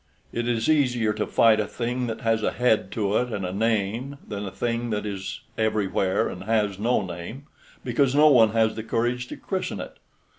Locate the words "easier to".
0.67-1.27